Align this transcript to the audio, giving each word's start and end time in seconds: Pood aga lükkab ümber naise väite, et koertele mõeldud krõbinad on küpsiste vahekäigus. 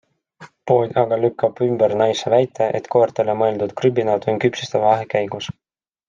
Pood 0.69 0.95
aga 1.01 1.17
lükkab 1.25 1.59
ümber 1.65 1.93
naise 2.01 2.31
väite, 2.35 2.69
et 2.79 2.89
koertele 2.97 3.35
mõeldud 3.45 3.75
krõbinad 3.83 4.25
on 4.33 4.41
küpsiste 4.47 4.81
vahekäigus. 4.89 5.51